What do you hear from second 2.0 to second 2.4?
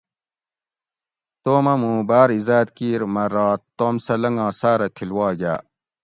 باٞر